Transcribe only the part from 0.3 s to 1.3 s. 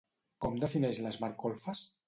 Com defineix les